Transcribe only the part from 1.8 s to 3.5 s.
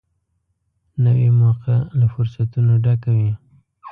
له فرصتونو ډکه وي